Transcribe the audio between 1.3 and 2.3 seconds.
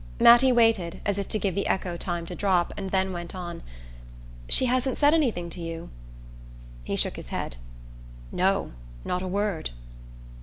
give the echo time